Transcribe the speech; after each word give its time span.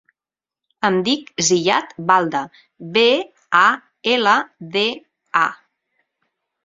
Em 0.87 0.95
dic 1.07 1.27
Ziyad 1.49 1.91
Balda: 2.11 2.41
be, 2.97 3.05
a, 3.61 3.63
ela, 4.17 4.35
de, 4.77 4.87
a. 5.45 5.47